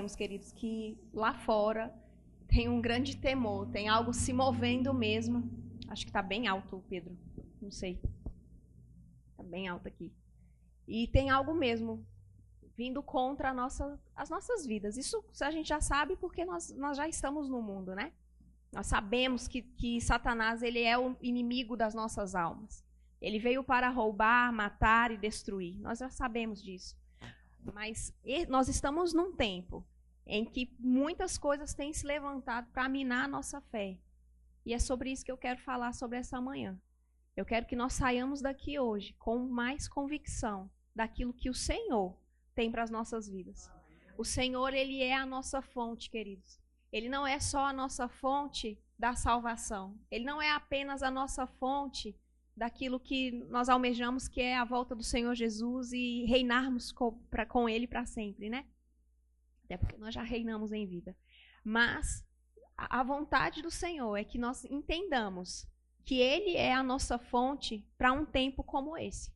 [0.00, 1.94] sabemos, queridos, que lá fora
[2.48, 5.48] tem um grande temor, tem algo se movendo mesmo.
[5.88, 7.16] Acho que está bem alto, Pedro.
[7.60, 8.00] Não sei.
[9.30, 10.10] Está bem alto aqui.
[10.88, 12.04] E tem algo mesmo
[12.76, 14.96] vindo contra nossa, as nossas vidas.
[14.96, 18.12] Isso a gente já sabe porque nós, nós já estamos no mundo, né?
[18.72, 22.82] Nós sabemos que, que Satanás ele é o inimigo das nossas almas.
[23.20, 25.78] Ele veio para roubar, matar e destruir.
[25.80, 26.96] Nós já sabemos disso.
[27.74, 28.14] Mas
[28.48, 29.84] nós estamos num tempo
[30.26, 33.98] em que muitas coisas têm se levantado para minar a nossa fé.
[34.64, 36.80] E é sobre isso que eu quero falar sobre essa manhã.
[37.36, 42.16] Eu quero que nós saiamos daqui hoje com mais convicção daquilo que o Senhor
[42.54, 43.70] tem para as nossas vidas.
[44.18, 46.60] O Senhor, ele é a nossa fonte, queridos.
[46.92, 49.98] Ele não é só a nossa fonte da salvação.
[50.10, 52.14] Ele não é apenas a nossa fonte
[52.54, 57.46] daquilo que nós almejamos, que é a volta do Senhor Jesus e reinarmos com, pra,
[57.46, 58.66] com Ele para sempre, né?
[59.70, 61.16] Até porque nós já reinamos em vida.
[61.62, 62.26] Mas
[62.76, 65.64] a, vontade do Senhor é que nós entendamos
[66.04, 69.32] que Ele é a nossa fonte para um tempo como esse.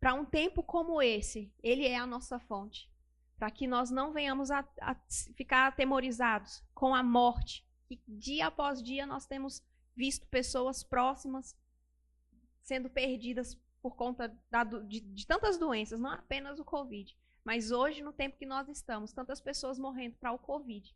[0.00, 2.90] Para um tempo como esse, Ele é a nossa fonte.
[3.36, 4.94] Para que nós não venhamos a, a
[5.36, 7.62] ficar atemorizados com a morte.
[8.08, 9.62] Dia após dia nós temos
[9.94, 11.54] visto pessoas próximas
[12.62, 17.14] sendo perdidas por conta da, de, de, tantas doenças, não apenas o Covid,
[17.46, 20.92] mas hoje, no tempo que nós estamos, tantas pessoas morrendo para o Covid.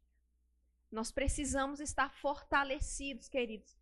[0.91, 3.79] Nós precisamos estar fortalecidos, queridos,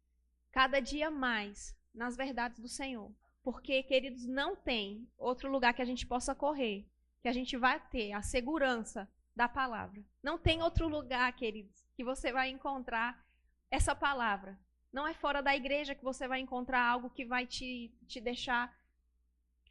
[0.52, 3.10] cada dia mais nas verdades do Senhor.
[3.42, 6.86] Porque, queridos, não tem outro lugar que a gente possa correr,
[7.22, 10.04] que a gente vai ter a segurança da palavra.
[10.22, 13.26] Não tem outro lugar, queridos, que você vai encontrar
[13.70, 14.58] essa palavra
[14.92, 18.74] não é fora da igreja que você vai encontrar algo que vai te, te deixar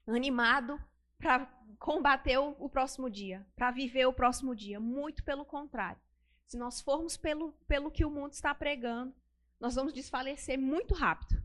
[0.06, 0.82] animado
[1.18, 1.46] para
[1.80, 4.80] combater o, o, próximo dia, para viver o próximo dia.
[4.80, 6.00] Muito pelo contrário.
[6.46, 9.14] Se nós formos pelo, pelo que o mundo está pregando,
[9.60, 11.42] nós vamos desfalecer muito rápido.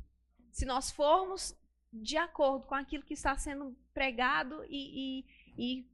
[0.51, 1.57] Se nós formos
[1.93, 5.25] de acordo com aquilo que está sendo pregado e,
[5.57, 5.91] e, e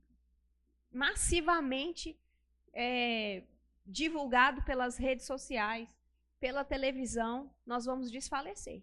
[0.93, 2.19] massivamente
[2.73, 3.43] é,
[3.87, 5.89] divulgado pelas redes sociais,
[6.39, 8.83] pela televisão, nós vamos desfalecer.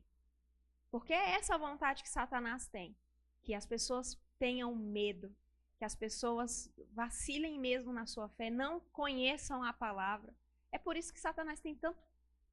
[0.91, 2.95] Porque é essa vontade que Satanás tem,
[3.44, 5.35] que as pessoas tenham medo,
[5.78, 10.34] que as pessoas vacilem mesmo na sua fé, não conheçam a palavra.
[10.72, 12.00] É por isso que Satanás tem tanto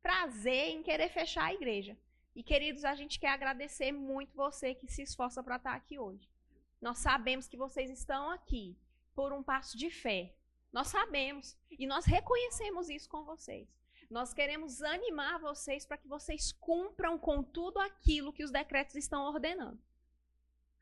[0.03, 1.97] prazer em querer fechar a igreja.
[2.35, 6.29] E queridos, a gente quer agradecer muito você que se esforça para estar aqui hoje.
[6.81, 8.77] Nós sabemos que vocês estão aqui
[9.15, 10.35] por um passo de fé.
[10.73, 13.69] Nós sabemos e nós reconhecemos isso com vocês.
[14.11, 19.25] Nós queremos animar vocês para que vocês cumpram com tudo aquilo que os decretos estão
[19.25, 19.79] ordenando.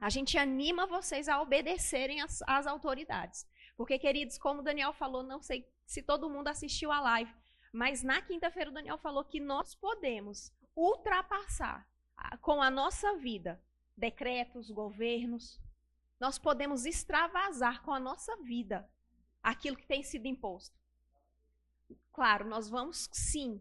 [0.01, 3.47] A gente anima vocês a obedecerem às, autoridades.
[3.77, 7.35] Porque, queridos, como o Daniel falou, não sei se todo mundo assistiu a live,
[7.73, 11.87] mas na quinta-feira o Daniel falou que nós podemos ultrapassar
[12.41, 13.63] com a nossa vida
[13.97, 15.61] decretos, governos.
[16.19, 18.89] Nós podemos extravasar com a nossa vida
[19.43, 20.79] aquilo que tem sido imposto.
[22.13, 23.61] Claro, nós vamos sim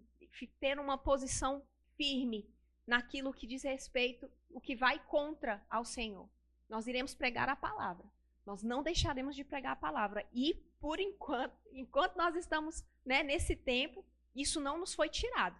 [0.59, 1.61] ter uma posição
[1.97, 2.49] firme
[2.87, 6.29] naquilo que diz respeito, o que vai contra ao Senhor.
[6.67, 8.05] Nós iremos pregar a palavra.
[8.45, 10.25] Nós não deixaremos de pregar a palavra.
[10.33, 14.03] E, por enquanto, enquanto nós estamos né, nesse tempo,
[14.35, 15.59] isso não nos foi tirado.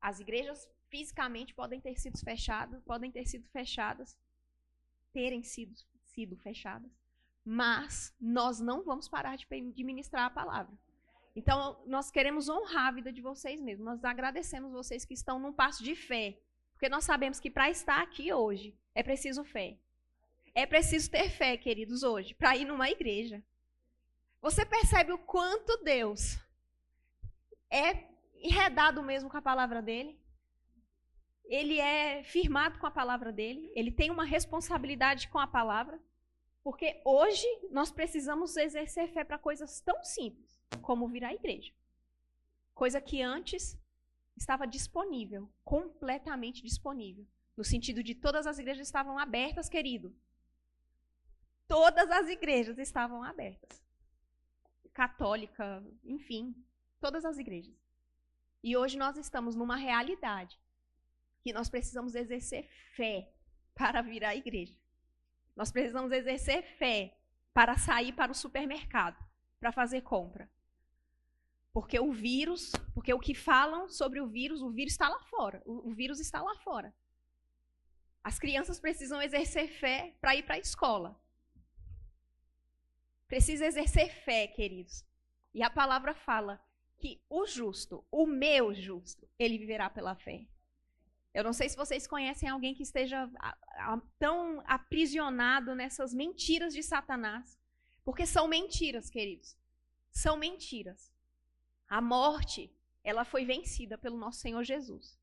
[0.00, 4.16] As igrejas fisicamente podem ter sido fechadas, podem ter sido fechadas,
[5.12, 5.74] terem sido,
[6.04, 6.90] sido fechadas,
[7.44, 10.72] mas nós não vamos parar de, ministrar a palavra.
[11.34, 13.84] Então, nós queremos honrar a vida de vocês mesmos.
[13.84, 16.40] Nós agradecemos vocês que estão num passo de fé.
[16.78, 19.76] Porque nós sabemos que para estar aqui hoje é preciso fé.
[20.54, 23.42] É preciso ter fé, queridos, hoje, para ir numa igreja.
[24.40, 26.38] Você percebe o quanto Deus
[27.68, 28.04] é
[28.36, 30.16] enredado mesmo com a palavra dele?
[31.46, 33.72] Ele é firmado com a palavra dele?
[33.74, 36.00] Ele tem uma responsabilidade com a palavra?
[36.62, 41.72] Porque hoje nós precisamos exercer fé para coisas tão simples como vir à igreja.
[42.72, 43.76] Coisa que antes
[44.40, 47.26] estava disponível, completamente disponível.
[47.56, 50.14] No sentido de todas as igrejas estavam abertas, querido.
[51.66, 53.82] Todas as igrejas estavam abertas.
[54.92, 56.54] Católica, enfim,
[57.00, 57.74] todas as igrejas.
[58.62, 60.58] E hoje nós estamos numa realidade
[61.42, 63.32] que nós precisamos exercer fé
[63.74, 64.76] para vir à igreja.
[65.54, 67.16] Nós precisamos exercer fé
[67.52, 69.18] para sair para o supermercado,
[69.58, 70.50] para fazer compra.
[71.72, 75.62] Porque o vírus, porque o que falam sobre o vírus, o vírus está lá fora.
[75.64, 76.94] O, vírus está lá fora.
[78.24, 81.20] As crianças precisam exercer fé para ir para a escola.
[83.26, 85.04] precisa exercer fé, queridos.
[85.52, 86.60] E a palavra fala
[86.96, 90.46] que o justo, o meu justo, ele viverá pela fé.
[91.34, 93.30] Eu não sei se vocês conhecem alguém que esteja
[94.18, 97.58] tão aprisionado nessas mentiras de Satanás.
[98.04, 99.56] Porque são mentiras, queridos.
[100.10, 101.12] São mentiras.
[101.88, 102.70] A morte,
[103.02, 105.18] ela foi vencida pelo nosso Senhor Jesus.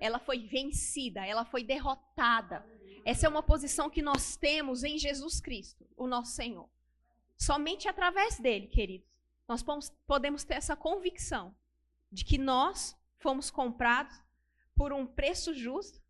[0.00, 2.66] Ela foi vencida, ela foi derrotada.
[3.04, 6.68] Essa é uma posição que nós temos em Jesus Cristo, o nosso Senhor.
[7.36, 9.08] Somente através dele, queridos,
[9.46, 9.62] nós
[10.06, 11.54] podemos ter essa convicção
[12.10, 14.20] de que nós fomos comprados
[14.74, 16.02] por um preço justo,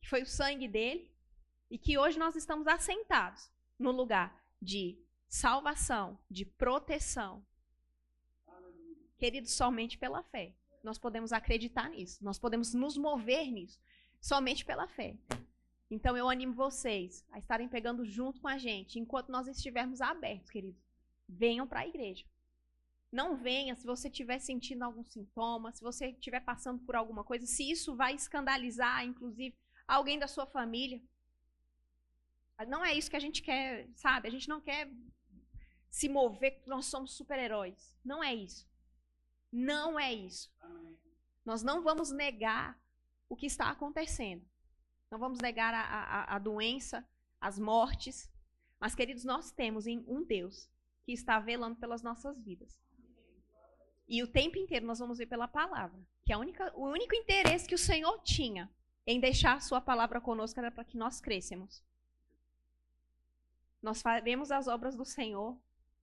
[0.00, 1.10] que foi o sangue dele,
[1.70, 4.98] e que hoje nós estamos assentados no lugar de
[5.28, 7.44] salvação, de proteção.
[9.18, 10.54] Queridos, somente pela fé.
[10.82, 13.80] Nós podemos acreditar nisso, nós podemos nos mover nisso,
[14.20, 15.16] somente pela fé.
[15.90, 20.50] Então eu animo vocês a estarem pegando junto com a gente, enquanto nós estivermos abertos,
[20.50, 20.80] queridos.
[21.28, 22.24] Venham para a igreja.
[23.10, 27.46] Não venha se você estiver sentindo algum sintoma, se você estiver passando por alguma coisa,
[27.46, 29.56] se isso vai escandalizar, inclusive,
[29.86, 31.02] alguém da sua família.
[32.68, 34.28] Não é isso que a gente quer, sabe?
[34.28, 34.90] A gente não quer
[35.90, 37.96] se mover, nós somos super-heróis.
[38.04, 38.68] Não é isso.
[39.50, 40.50] Não é isso.
[41.44, 42.78] Nós não vamos negar
[43.28, 44.44] o que está acontecendo.
[45.10, 47.06] Não vamos negar a, a, a doença,
[47.40, 48.30] as mortes.
[48.78, 50.68] Mas, queridos, nós temos em um Deus
[51.04, 52.78] que está velando pelas nossas vidas.
[54.06, 55.98] E o tempo inteiro nós vamos ver pela palavra.
[56.24, 58.70] Que a única, o único interesse que o Senhor tinha
[59.06, 61.82] em deixar a sua palavra conosco era para que nós crescemos.
[63.82, 65.58] Nós faremos as obras do Senhor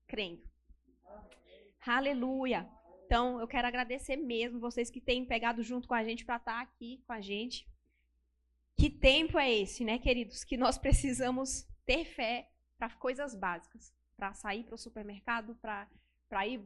[0.08, 0.42] crendo.
[1.86, 2.68] Aleluia.
[3.06, 6.60] Então, eu quero agradecer mesmo vocês que têm pegado junto com a gente para estar
[6.60, 7.68] aqui com a gente.
[8.76, 10.44] Que tempo é esse, né, queridos?
[10.44, 13.94] Que nós precisamos ter fé para coisas básicas.
[14.18, 16.62] Para sair para o supermercado, para ir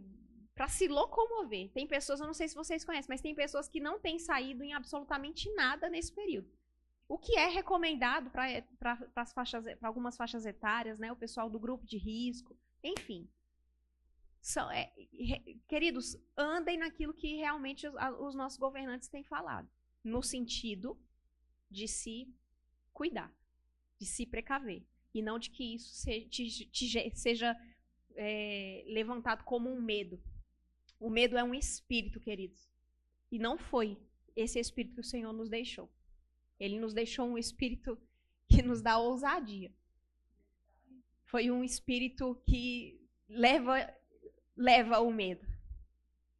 [0.56, 1.70] para se locomover.
[1.72, 4.62] Tem pessoas, eu não sei se vocês conhecem, mas tem pessoas que não têm saído
[4.62, 6.50] em absolutamente nada nesse período.
[7.08, 8.98] O que é recomendado para
[9.82, 11.12] algumas faixas etárias, né?
[11.14, 13.28] O pessoal do grupo de risco, enfim.
[14.42, 14.92] São, é,
[15.68, 19.70] queridos, andem naquilo que realmente os, os nossos governantes têm falado,
[20.04, 20.98] no sentido
[21.70, 22.34] de se
[22.94, 23.34] cuidar,
[24.00, 24.84] de se precaver,
[25.14, 27.56] e não de que isso se, te, te, seja
[28.16, 30.22] é, levantado como um medo.
[31.00, 32.70] O medo é um espírito, queridos.
[33.32, 33.98] E não foi
[34.36, 35.90] esse espírito que o Senhor nos deixou.
[36.60, 37.98] Ele nos deixou um espírito
[38.48, 39.72] que nos dá ousadia.
[41.26, 43.88] Foi um espírito que leva
[44.60, 45.48] leva o medo.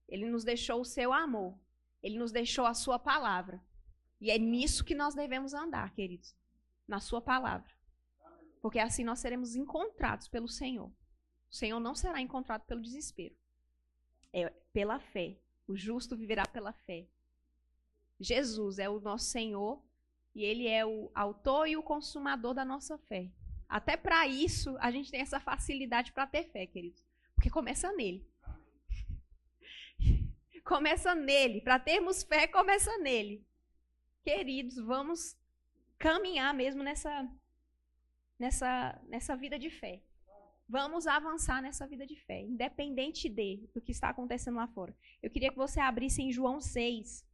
[0.08, 1.58] Ele nos deixou o seu amor.
[2.04, 3.62] Ele nos deixou a sua palavra.
[4.20, 6.36] E é nisso que nós devemos andar, queridos.
[6.86, 7.72] Na sua palavra.
[8.62, 10.92] Porque assim nós seremos encontrados pelo Senhor.
[11.50, 13.40] O Senhor não será encontrado pelo desespero
[14.34, 15.38] é pela fé.
[15.68, 17.08] O justo viverá pela fé.
[18.20, 19.82] Jesus é o nosso Senhor
[20.36, 23.32] e ele é o autor e o consumador da nossa fé.
[23.68, 27.04] Até para isso, a gente tem essa facilidade para ter fé, queridos.
[27.40, 28.28] Porque começa nele.
[30.66, 31.62] começa nele.
[31.62, 33.48] Para termos fé, começa nele.
[34.26, 35.38] Queridos, vamos
[35.98, 37.32] caminhar mesmo nessa,
[38.38, 40.04] nessa, nessa vida de fé.
[40.68, 44.94] Vamos avançar nessa vida de fé, independente de do que está acontecendo lá fora.
[45.24, 47.26] Eu queria que você abrisse em João 6.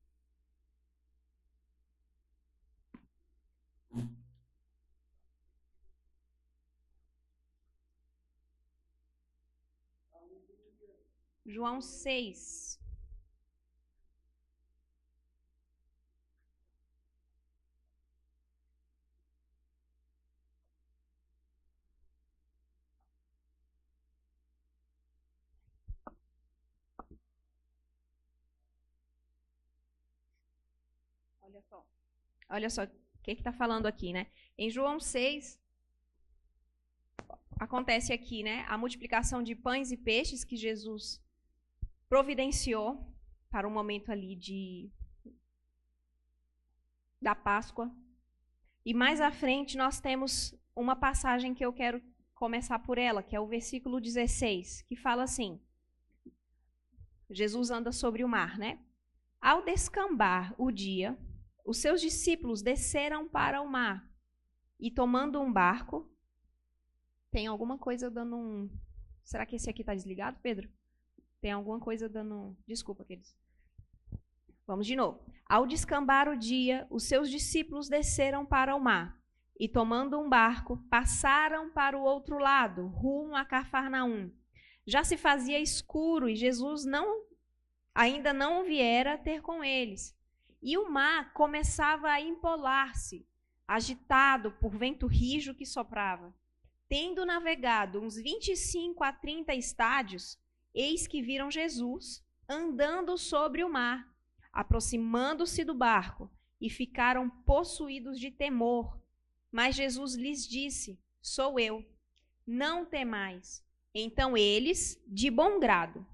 [11.46, 12.80] João 6.
[31.42, 31.88] Olha só.
[32.50, 32.90] Olha só o
[33.24, 34.28] que está falando aqui, né?
[34.58, 35.60] Em João 6,
[37.60, 38.66] acontece aqui, né?
[38.68, 41.24] A multiplicação de pães e peixes que Jesus
[42.08, 43.14] providenciou
[43.50, 44.92] para o momento ali de
[47.22, 47.92] da Páscoa.
[48.86, 52.02] E mais à frente nós temos uma passagem que eu quero
[52.36, 55.60] começar por ela, que é o versículo 16, que fala assim:
[57.30, 58.80] Jesus anda sobre o mar, né?
[59.42, 61.18] Ao descambar o dia,
[61.66, 64.08] os seus discípulos desceram para o mar
[64.80, 66.12] e, tomando um barco,
[67.32, 68.70] tem alguma coisa dando um.
[69.24, 70.70] Será que esse aqui está desligado, Pedro?
[71.46, 72.58] Tem alguma coisa dando.
[72.68, 73.36] Desculpa, queridos.
[74.66, 75.24] Vamos de novo.
[75.48, 79.22] Ao descambar o dia, os seus discípulos desceram para o mar
[79.60, 84.32] e, tomando um barco, passaram para o outro lado, rumo a Cafarnaum.
[84.88, 87.28] Já se fazia escuro e Jesus não
[87.94, 90.18] ainda não viera ter com eles.
[90.64, 93.24] E o mar começava a empolar-se,
[93.68, 96.34] agitado por vento rijo que soprava.
[96.90, 100.44] Tendo navegado uns 25 a 30 estádios,
[100.76, 104.14] eis que viram Jesus andando sobre o mar,
[104.52, 106.30] aproximando-se do barco,
[106.60, 109.00] e ficaram possuídos de temor.
[109.52, 111.86] Mas Jesus lhes disse: Sou eu,
[112.46, 113.64] não temais.
[113.94, 116.06] Então eles, de bom grado,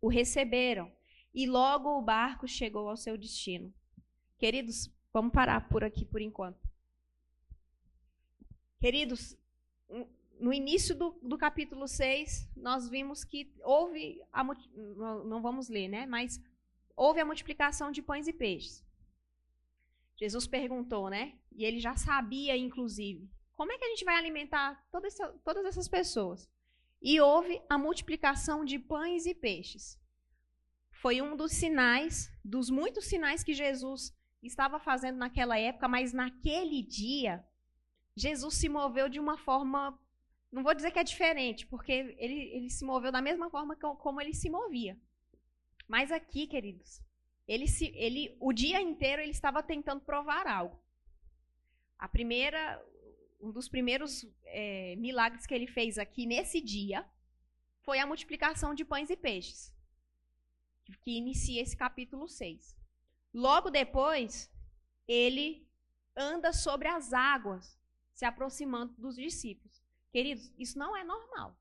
[0.00, 0.92] o receberam
[1.32, 3.72] e logo o barco chegou ao seu destino.
[4.38, 6.68] Queridos, vamos parar por aqui por enquanto.
[8.78, 9.36] Queridos,
[10.40, 14.42] no início do, do capítulo 6, nós vimos que houve, a,
[15.24, 16.06] não vamos ler, né?
[16.06, 16.42] Mas
[16.96, 18.84] houve a multiplicação de pães e peixes.
[20.16, 21.34] Jesus perguntou, né?
[21.52, 25.64] E ele já sabia, inclusive, como é que a gente vai alimentar toda essa, todas
[25.66, 26.48] essas pessoas?
[27.02, 29.98] E houve a multiplicação de pães e peixes.
[30.90, 36.82] Foi um dos sinais, dos muitos sinais que Jesus estava fazendo naquela época, mas naquele
[36.82, 37.44] dia,
[38.14, 39.98] Jesus se moveu de uma forma
[40.52, 43.86] não vou dizer que é diferente, porque ele, ele se moveu da mesma forma que,
[43.96, 44.98] como ele se movia.
[45.86, 47.00] Mas aqui, queridos,
[47.46, 50.80] ele se, ele, o dia inteiro ele estava tentando provar algo.
[51.98, 52.82] A primeira,
[53.40, 57.04] um dos primeiros é, milagres que ele fez aqui nesse dia
[57.82, 59.74] foi a multiplicação de pães e peixes,
[61.02, 62.76] que inicia esse capítulo 6.
[63.32, 64.50] Logo depois,
[65.06, 65.66] ele
[66.16, 67.78] anda sobre as águas,
[68.12, 69.79] se aproximando dos discípulos.
[70.10, 71.56] Queridos, isso não é normal.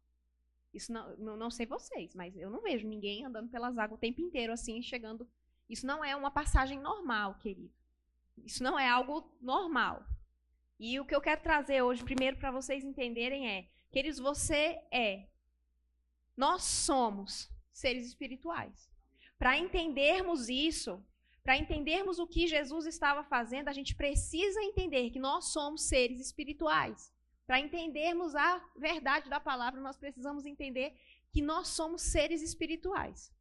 [0.74, 4.22] Isso não, não, sei vocês, mas eu não vejo ninguém andando pelas águas o tempo
[4.22, 5.28] inteiro assim, chegando.
[5.68, 7.74] Isso não é uma passagem normal, querido.
[8.38, 10.06] Isso não é algo normal.
[10.80, 15.28] E o que eu quero trazer hoje, primeiro, para vocês entenderem é: queridos, você é.
[16.38, 18.90] Nós somos seres espirituais.
[19.38, 21.04] Para entendermos isso,
[21.44, 26.20] para entendermos o que Jesus estava fazendo, a gente precisa entender que nós somos seres
[26.20, 27.12] espirituais.
[27.50, 30.96] Para entendermos a verdade da palavra, nós precisamos entender
[31.32, 33.34] que nós somos seres espirituais.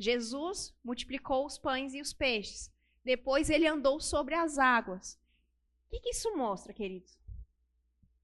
[0.00, 2.74] Jesus multiplicou os pães e os peixes.
[3.04, 5.14] Depois ele andou sobre as águas.
[5.86, 7.16] O que, que isso mostra, queridos?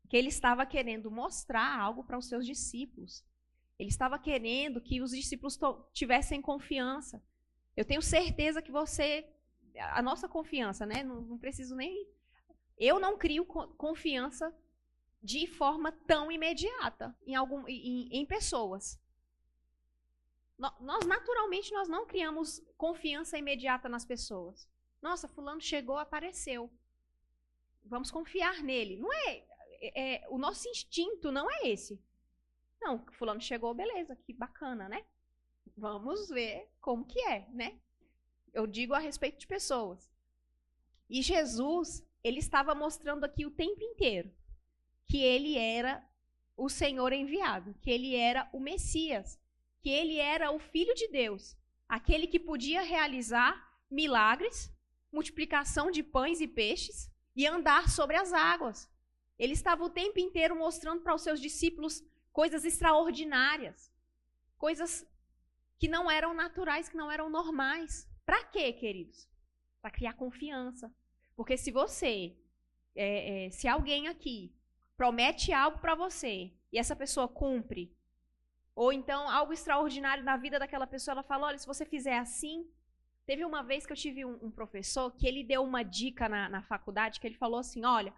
[0.09, 3.25] Que ele estava querendo mostrar algo para os seus discípulos.
[3.79, 5.57] Ele estava querendo que os discípulos
[5.93, 7.23] tivessem confiança.
[7.77, 9.25] Eu tenho certeza que você.
[9.79, 11.05] A nossa confiança, né?
[11.05, 12.09] Não, não preciso nem.
[12.77, 14.53] Eu não crio confiança
[15.23, 19.01] de forma tão imediata em, algum, em, em pessoas.
[20.59, 24.69] Nós, naturalmente, nós não criamos confiança imediata nas pessoas.
[25.01, 26.71] Nossa, fulano chegou, apareceu.
[27.85, 28.97] Vamos confiar nele.
[28.97, 29.45] Não é,
[29.81, 32.01] é, é o nosso instinto não é esse.
[32.81, 35.05] Não, fulano chegou, beleza, que bacana, né?
[35.77, 37.81] Vamos ver como que é, né?
[38.53, 40.11] Eu digo a respeito de pessoas.
[41.09, 44.33] E Jesus, ele estava mostrando aqui o tempo inteiro
[45.13, 46.03] que ele era
[46.57, 49.39] o Senhor enviado, que ele era o Messias,
[49.83, 51.55] que ele era o Filho de Deus,
[51.87, 53.53] aquele que podia realizar
[53.91, 54.75] milagres,
[55.13, 58.91] multiplicação de pães e peixes e andar sobre as águas.
[59.39, 62.03] Ele estava o tempo inteiro mostrando para os seus discípulos
[62.33, 63.93] coisas extraordinárias,
[64.57, 65.07] coisas
[65.79, 68.09] que não eram naturais, que não eram normais.
[68.25, 69.29] Para quê, queridos?
[69.83, 70.91] Para criar confiança.
[71.37, 72.35] Porque se você,
[72.97, 74.57] é, é, se alguém aqui
[75.03, 77.93] promete algo para você e essa pessoa cumpre,
[78.73, 82.71] ou então algo extraordinário na vida daquela pessoa, ela fala: olha, se você fizer assim.
[83.25, 86.49] Teve uma vez que eu tive um, um professor que ele deu uma dica na,
[86.49, 88.13] na faculdade, que ele falou assim: olha,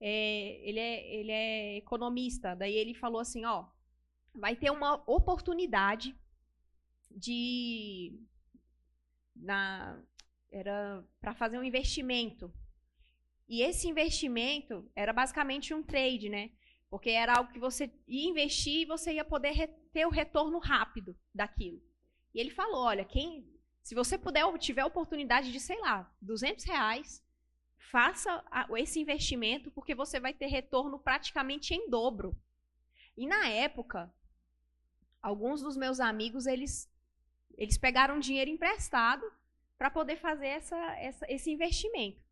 [0.00, 3.66] é, ele, é, ele é economista, daí ele falou assim: ó,
[4.34, 6.14] vai ter uma oportunidade
[7.10, 8.18] de.
[9.34, 10.02] Na,
[10.50, 12.52] era para fazer um investimento
[13.48, 16.50] e esse investimento era basicamente um trade, né?
[16.90, 21.16] Porque era algo que você ia investir e você ia poder ter o retorno rápido
[21.34, 21.80] daquilo.
[22.34, 23.46] E ele falou: olha, quem,
[23.82, 27.24] se você puder, tiver a oportunidade de, sei lá, 200 reais,
[27.90, 28.44] faça
[28.76, 32.36] esse investimento porque você vai ter retorno praticamente em dobro.
[33.16, 34.12] E na época,
[35.22, 36.92] alguns dos meus amigos, eles,
[37.56, 39.24] eles pegaram dinheiro emprestado
[39.78, 42.25] para poder fazer essa, essa, esse investimento.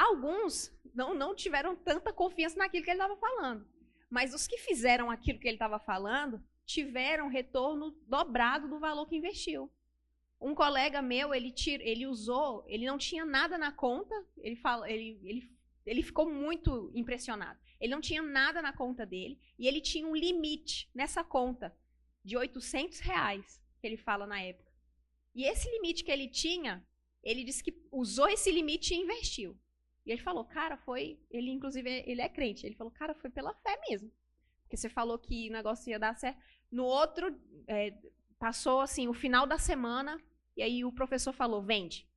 [0.00, 3.68] Alguns não, não tiveram tanta confiança naquilo que ele estava falando.
[4.08, 9.16] Mas os que fizeram aquilo que ele estava falando tiveram retorno dobrado do valor que
[9.16, 9.70] investiu.
[10.40, 15.20] Um colega meu, ele, ele usou, ele não tinha nada na conta, ele, fala, ele,
[15.22, 15.52] ele
[15.84, 17.58] ele ficou muito impressionado.
[17.78, 21.76] Ele não tinha nada na conta dele e ele tinha um limite nessa conta
[22.24, 24.70] de 800 reais, que ele fala na época.
[25.34, 26.86] E esse limite que ele tinha,
[27.22, 29.58] ele disse que usou esse limite e investiu.
[30.04, 31.18] E ele falou, cara, foi.
[31.30, 32.66] Ele, inclusive, ele é crente.
[32.66, 34.10] Ele falou, cara, foi pela fé mesmo.
[34.62, 36.40] Porque você falou que o negócio ia dar certo.
[36.70, 37.94] No outro, é,
[38.38, 40.20] passou assim, o final da semana,
[40.56, 42.08] e aí o professor falou, vende.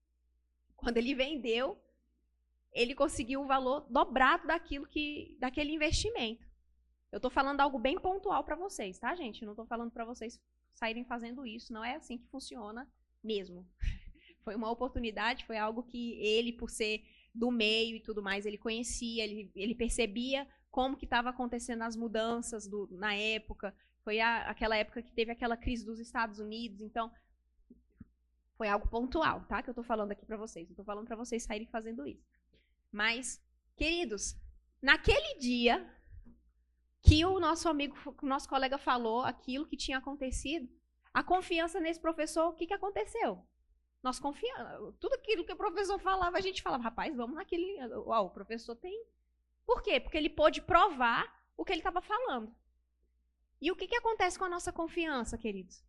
[0.76, 1.78] Quando ele vendeu,
[2.72, 6.46] ele conseguiu o valor dobrado daquilo que, daquele investimento.
[7.12, 9.46] Eu estou falando algo bem pontual para vocês, tá, gente?
[9.46, 10.42] Não estou falando para vocês
[10.74, 11.72] saírem fazendo isso.
[11.72, 12.90] Não é assim que funciona
[13.24, 13.68] mesmo.
[14.44, 17.02] Foi uma oportunidade, foi algo que ele, por ser
[17.34, 21.96] do meio e tudo mais, ele conhecia, ele, ele percebia como que estava acontecendo as
[21.96, 23.76] mudanças do, na época.
[24.04, 27.12] Foi a, aquela época que teve aquela crise dos Estados Unidos, então
[28.56, 29.62] foi algo pontual, tá?
[29.62, 30.68] Que eu estou falando aqui para vocês.
[30.68, 32.24] Não estou falando para vocês saírem fazendo isso.
[32.92, 33.42] Mas,
[33.76, 34.36] queridos,
[34.82, 35.90] naquele dia
[37.02, 40.70] que o nosso amigo, o nosso colega falou aquilo que tinha acontecido,
[41.14, 43.46] a confiança nesse professor, o que, que aconteceu?
[44.04, 44.94] Nós confiamos.
[45.00, 47.80] Tudo aquilo que o professor falava, a gente falava, rapaz, vamos naquele.
[47.96, 49.06] Uau, o professor tem.
[49.66, 50.00] Por quê?
[50.00, 52.54] Porque ele pôde provar o que ele estava falando.
[53.62, 55.82] E o que, que acontece com a nossa confiança, queridos?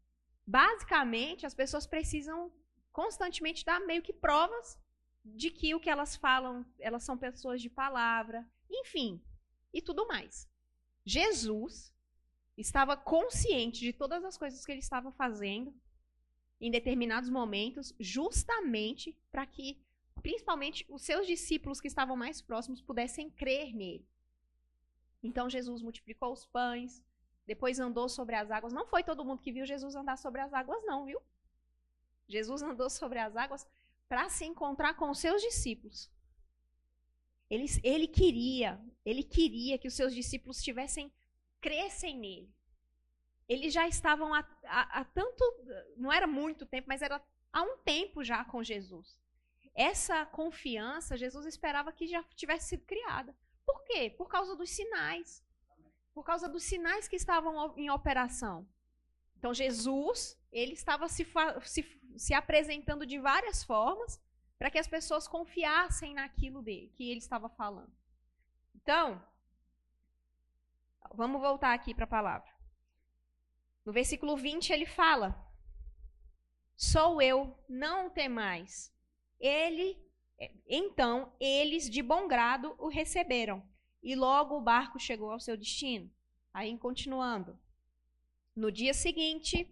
[0.47, 2.53] Basicamente, as pessoas precisam
[2.93, 4.79] constantemente dar meio que provas
[5.25, 9.21] de que o que elas falam, elas são pessoas de palavra, enfim,
[9.73, 10.49] e tudo mais.
[11.05, 11.93] Jesus
[12.57, 15.75] estava consciente de todas as coisas que ele estava fazendo
[16.61, 19.81] em determinados momentos, justamente para que,
[20.23, 24.07] principalmente, os seus discípulos que estavam mais próximos pudessem crer nele.
[25.23, 27.03] Então Jesus multiplicou os pães,
[27.47, 28.73] depois andou sobre as águas.
[28.73, 31.21] Não foi todo mundo que viu Jesus andar sobre as águas, não, viu?
[32.29, 33.67] Jesus andou sobre as águas
[34.09, 36.11] para se encontrar com os seus discípulos.
[37.51, 41.13] Ele, ele queria, ele queria que os seus discípulos tivessem,
[41.61, 42.55] crescem nele.
[43.49, 45.45] Eles já estavam há, há, há tanto,
[45.97, 47.23] não era muito tempo, mas era
[47.53, 49.19] há um tempo já com Jesus.
[49.75, 53.37] Essa confiança, Jesus esperava que já tivesse sido criada.
[53.67, 54.11] Por quê?
[54.11, 55.45] Por causa dos sinais.
[56.15, 58.67] Por causa dos sinais que estavam em operação.
[59.37, 61.27] Então, Jesus, ele estava se,
[61.65, 64.23] se, se apresentando de várias formas
[64.59, 67.93] para que as pessoas confiassem naquilo dele, que ele estava falando.
[68.75, 69.23] Então,
[71.13, 72.54] vamos voltar aqui para a palavra.
[73.85, 75.39] No versículo 20 ele fala:
[76.77, 78.93] Sou eu, não temais.
[79.39, 79.99] Ele,
[80.67, 83.63] então, eles de bom grado o receberam,
[84.03, 86.11] e logo o barco chegou ao seu destino.
[86.53, 87.59] Aí continuando.
[88.57, 89.69] No dia seguinte,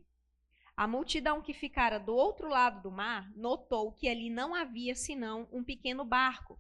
[0.77, 5.49] a multidão que ficara do outro lado do mar notou que ali não havia senão
[5.53, 6.59] um pequeno barco,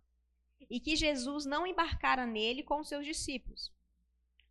[0.70, 3.72] e que Jesus não embarcara nele com seus discípulos,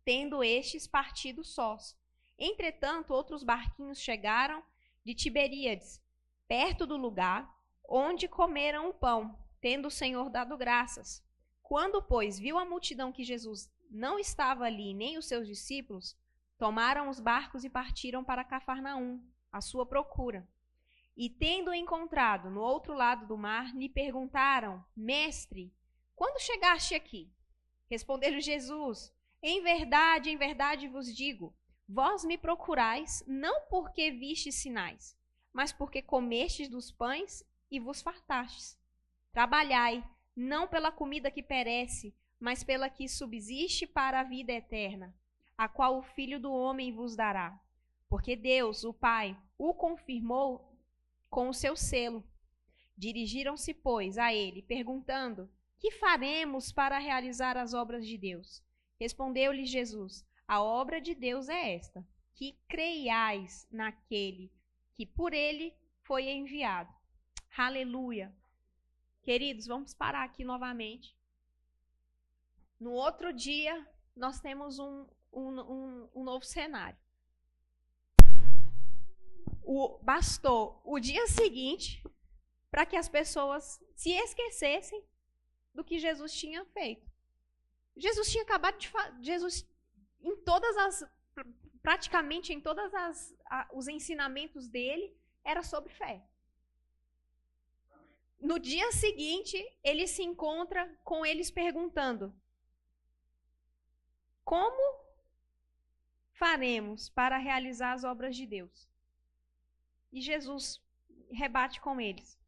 [0.04, 1.96] tendo estes partido sós.
[2.44, 4.64] Entretanto, outros barquinhos chegaram
[5.04, 6.02] de Tiberíades,
[6.48, 7.48] perto do lugar
[7.88, 11.24] onde comeram o pão, tendo o Senhor dado graças.
[11.62, 16.16] Quando, pois, viu a multidão que Jesus não estava ali, nem os seus discípulos,
[16.58, 20.44] tomaram os barcos e partiram para Cafarnaum, à sua procura.
[21.16, 25.72] E tendo encontrado no outro lado do mar, lhe perguntaram: Mestre,
[26.16, 27.30] quando chegaste aqui?
[27.88, 31.54] Respondeu-lhe Jesus: Em verdade, em verdade vos digo,
[31.88, 35.16] Vós me procurais não porque vistes sinais,
[35.52, 38.78] mas porque comestes dos pães e vos fartastes.
[39.32, 45.14] Trabalhai, não pela comida que perece, mas pela que subsiste para a vida eterna,
[45.56, 47.58] a qual o Filho do Homem vos dará.
[48.08, 50.76] Porque Deus, o Pai, o confirmou
[51.30, 52.22] com o seu selo.
[52.96, 58.62] Dirigiram-se, pois, a ele, perguntando: Que faremos para realizar as obras de Deus?
[59.00, 64.50] Respondeu-lhe Jesus: a obra de Deus é esta: que creiais naquele
[64.94, 66.92] que por ele foi enviado.
[67.56, 68.34] Aleluia.
[69.22, 71.16] Queridos, vamos parar aqui novamente.
[72.78, 76.98] No outro dia, nós temos um, um, um, um novo cenário.
[79.64, 82.02] O, bastou o dia seguinte
[82.70, 85.04] para que as pessoas se esquecessem
[85.72, 87.08] do que Jesus tinha feito.
[87.96, 88.90] Jesus tinha acabado de
[89.22, 89.62] Jesus
[90.22, 91.10] em todas as
[91.82, 93.34] praticamente em todas as
[93.72, 96.22] os ensinamentos dele era sobre fé.
[98.40, 102.34] No dia seguinte, ele se encontra com eles perguntando:
[104.44, 105.00] Como
[106.32, 108.88] faremos para realizar as obras de Deus?
[110.12, 110.80] E Jesus
[111.30, 112.38] rebate com eles: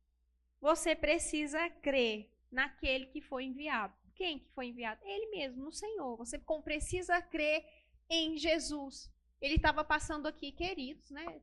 [0.61, 4.04] Você precisa crer naquele que foi enviado.
[4.15, 5.01] Quem que foi enviado?
[5.05, 6.17] Ele mesmo, no Senhor.
[6.17, 7.65] Você precisa crer
[8.09, 9.13] em Jesus.
[9.41, 11.43] Ele estava passando aqui, queridos, né?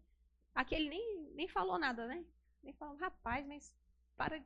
[0.56, 2.26] Aqui ele nem, nem falou nada, né?
[2.64, 3.76] Nem falou, rapaz, mas
[4.16, 4.44] para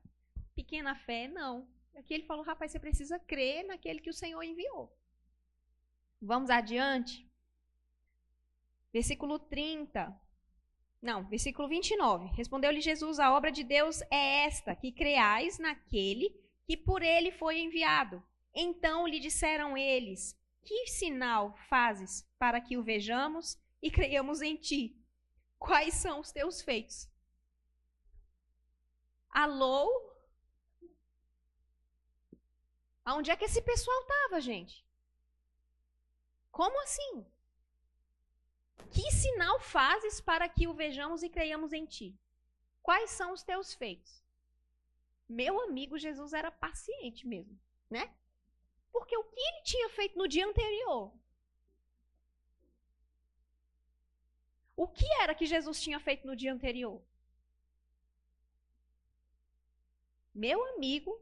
[0.54, 1.68] pequena fé, não.
[1.96, 4.96] Aqui ele falou, rapaz, você precisa crer naquele que o Senhor enviou.
[6.22, 7.30] Vamos adiante.
[8.92, 10.22] Versículo 30.
[11.02, 12.28] Não, versículo 29.
[12.36, 16.30] Respondeu-lhe Jesus: A obra de Deus é esta, que creais naquele
[16.66, 18.24] que por ele foi enviado.
[18.54, 24.98] Então lhe disseram eles: Que sinal fazes para que o vejamos e creiamos em ti?
[25.60, 27.10] Quais são os teus feitos?
[29.30, 29.90] Alô?
[33.04, 34.84] Aonde é que esse pessoal estava, gente?
[36.52, 37.26] Como assim?
[38.90, 42.18] Que sinal fazes para que o vejamos e creiamos em ti?
[42.82, 44.25] Quais são os teus feitos?
[45.28, 47.60] Meu amigo Jesus era paciente mesmo,
[47.90, 48.14] né?
[48.92, 51.14] Porque o que ele tinha feito no dia anterior?
[54.76, 57.02] O que era que Jesus tinha feito no dia anterior?
[60.34, 61.18] Meu amigo.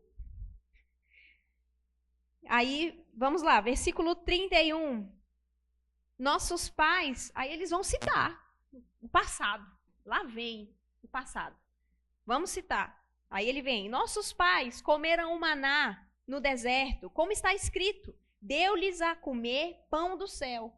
[2.47, 5.11] Aí, vamos lá, versículo 31.
[6.17, 8.43] Nossos pais, aí eles vão citar
[9.01, 9.69] o passado.
[10.05, 11.55] Lá vem o passado.
[12.25, 13.02] Vamos citar.
[13.33, 19.15] Aí ele vem: Nossos pais comeram o maná no deserto, como está escrito: Deu-lhes a
[19.15, 20.71] comer pão do céu.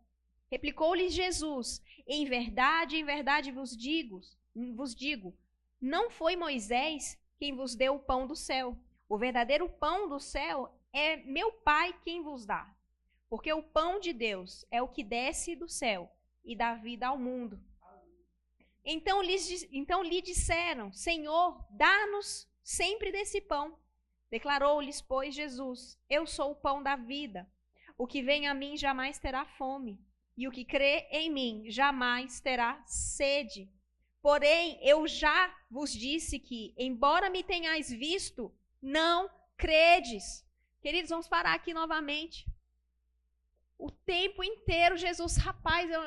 [0.50, 4.22] Replicou-lhes Jesus: Em verdade, em verdade vos digo,
[4.74, 5.38] vos digo,
[5.82, 8.78] não foi Moisés quem vos deu o pão do céu.
[9.10, 12.74] O verdadeiro pão do céu é meu Pai quem vos dá.
[13.30, 16.10] Porque o pão de Deus é o que desce do céu
[16.42, 17.62] e dá vida ao mundo.
[18.86, 23.78] Então, lhes, então lhe disseram: Senhor, dá-nos sempre desse pão.
[24.30, 27.50] Declarou-lhes, pois, Jesus: Eu sou o pão da vida.
[27.98, 30.00] O que vem a mim jamais terá fome,
[30.38, 33.72] e o que crê em mim jamais terá sede.
[34.22, 40.46] Porém, eu já vos disse que, embora me tenhais visto, não credes.
[40.82, 42.46] Queridos, vamos parar aqui novamente.
[43.78, 46.02] O tempo inteiro, Jesus, rapaz, eu,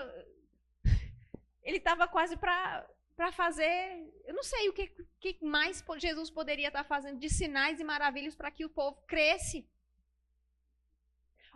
[1.62, 4.12] ele estava quase para fazer.
[4.24, 4.88] Eu não sei o que,
[5.20, 9.02] que mais Jesus poderia estar tá fazendo de sinais e maravilhas para que o povo
[9.06, 9.68] cresce.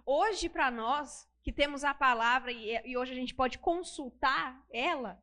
[0.04, 5.22] Hoje, para nós, que temos a palavra e, e, hoje a gente pode consultar ela,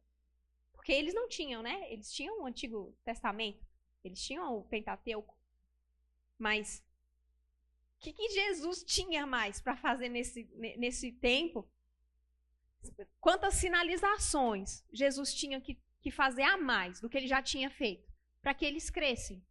[0.73, 1.91] porque eles não tinham, né?
[1.91, 3.65] Eles tinham o Antigo Testamento,
[4.03, 5.37] eles tinham o Pentateuco.
[6.37, 6.83] Mas
[7.97, 11.69] o que, que Jesus tinha mais para fazer nesse, nesse tempo
[13.19, 18.11] Quantas sinalizações Jesus tinha que, que fazer a mais do que ele já tinha feito
[18.41, 19.43] para que eles crescem?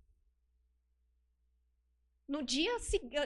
[2.26, 2.76] No dia,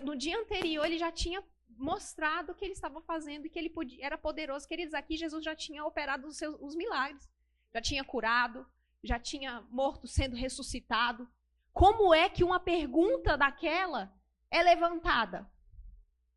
[0.04, 1.42] no dia anterior, ele já tinha
[1.76, 4.68] mostrado o que ele estava fazendo e que ele podia, era poderoso.
[4.68, 7.28] Queridos, aqui Jesus já tinha operado os, seus, os milagres,
[7.74, 8.66] já tinha curado,
[9.02, 11.28] já tinha morto sendo ressuscitado.
[11.72, 14.14] Como é que uma pergunta daquela
[14.50, 15.50] é levantada?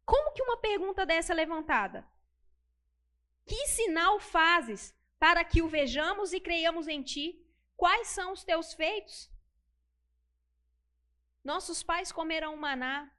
[0.05, 2.07] Como que uma pergunta dessa é levantada?
[3.45, 7.39] Que sinal fazes para que o vejamos e creiamos em ti?
[7.77, 9.31] Quais são os teus feitos?
[11.43, 13.11] Nossos pais comeram maná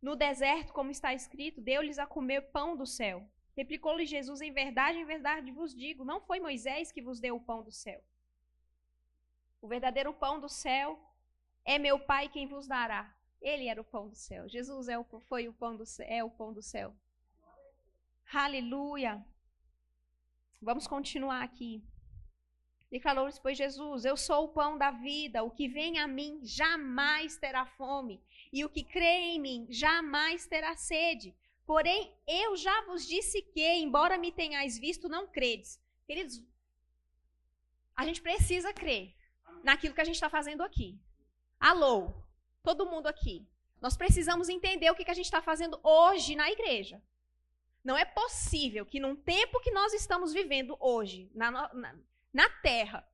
[0.00, 3.26] no deserto, como está escrito, deu-lhes a comer pão do céu.
[3.56, 7.40] Replicou-lhe Jesus: Em verdade, em verdade vos digo, não foi Moisés que vos deu o
[7.40, 8.04] pão do céu.
[9.60, 11.00] O verdadeiro pão do céu
[11.64, 13.12] é meu Pai quem vos dará.
[13.40, 14.48] Ele era o pão do céu.
[14.48, 16.94] Jesus é o, foi o pão do, é o pão do céu.
[18.32, 19.24] Aleluia.
[20.64, 21.84] Vamos continuar aqui.
[22.90, 27.36] Declarou-lhes, pois, Jesus: Eu sou o pão da vida, o que vem a mim jamais
[27.36, 31.34] terá fome, e o que crê em mim jamais terá sede.
[31.66, 35.78] Porém, eu já vos disse que, embora me tenhais visto, não credes.
[36.06, 36.42] Queridos,
[37.94, 39.14] a gente precisa crer
[39.62, 40.98] naquilo que a gente está fazendo aqui.
[41.60, 42.12] Alô,
[42.62, 43.46] todo mundo aqui.
[43.82, 47.02] Nós precisamos entender o que, que a gente está fazendo hoje na igreja.
[47.84, 51.94] Não é possível que num tempo que nós estamos vivendo hoje, na, na,
[52.32, 53.06] na terra,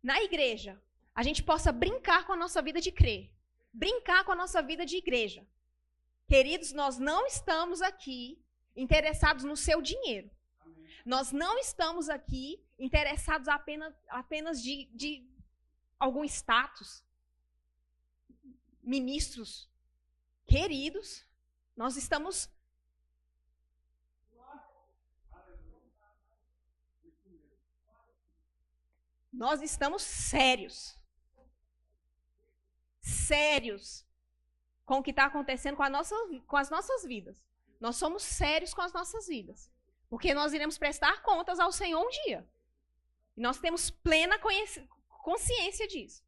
[0.00, 0.80] na igreja,
[1.12, 3.30] a gente possa brincar com a nossa vida de crer,
[3.72, 5.44] brincar com a nossa vida de igreja.
[6.28, 8.40] Queridos, nós não estamos aqui
[8.76, 10.30] interessados no seu dinheiro.
[11.04, 15.26] Nós não estamos aqui interessados apenas, apenas de, de
[15.98, 17.02] algum status.
[18.82, 19.68] Ministros
[20.46, 21.24] queridos,
[21.76, 22.48] nós estamos
[29.32, 30.98] Nós estamos sérios.
[33.00, 34.06] Sérios
[34.84, 36.14] com o que está acontecendo com, nossa,
[36.46, 37.44] com as nossas vidas.
[37.80, 39.70] Nós somos sérios com as nossas vidas.
[40.08, 42.48] Porque nós iremos prestar contas ao Senhor um dia.
[43.36, 44.38] E nós temos plena
[45.08, 46.24] consciência disso.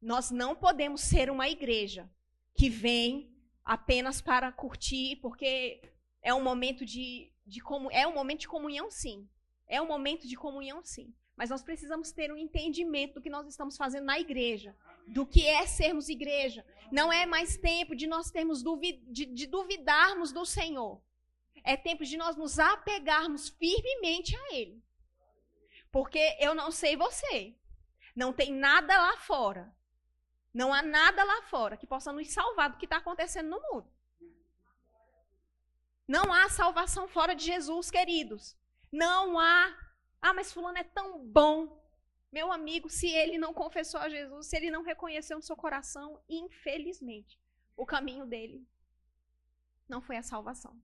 [0.00, 2.08] Nós não podemos ser uma igreja
[2.54, 5.82] que vem apenas para curtir, porque
[6.22, 9.28] é um momento de, de como é um momento de comunhão, sim.
[9.66, 11.12] É um momento de comunhão, sim.
[11.36, 14.74] Mas nós precisamos ter um entendimento do que nós estamos fazendo na igreja,
[15.06, 16.64] do que é sermos igreja.
[16.90, 21.00] Não é mais tempo de nós termos duvid de, de duvidarmos do Senhor.
[21.62, 24.82] É tempo de nós nos apegarmos firmemente a Ele.
[25.92, 27.54] Porque eu não sei você.
[28.14, 29.74] Não tem nada lá fora.
[30.54, 33.90] Não há nada lá fora que possa nos salvar do que está acontecendo no mundo.
[36.08, 38.56] Não há salvação fora de Jesus, queridos.
[38.90, 39.85] Não há
[40.20, 41.84] ah, mas fulano é tão bom.
[42.32, 46.20] Meu amigo, se ele não confessou a Jesus, se ele não reconheceu no seu coração,
[46.28, 47.40] infelizmente,
[47.76, 48.66] o caminho dele
[49.88, 50.76] não foi a salvação.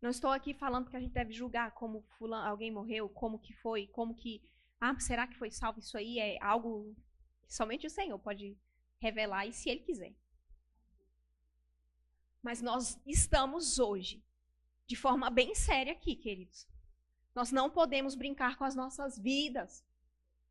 [0.00, 3.52] Não estou aqui falando que a gente deve julgar como fulano, alguém morreu, como que
[3.52, 4.42] foi, como que.
[4.80, 5.80] Ah, será que foi salvo?
[5.80, 6.96] Isso aí é algo
[7.42, 8.56] que somente o Senhor pode
[8.98, 10.14] revelar, e se Ele quiser.
[12.42, 14.24] Mas nós estamos hoje
[14.90, 16.66] de forma bem séria aqui, queridos.
[17.32, 19.84] Nós não podemos brincar com as nossas vidas.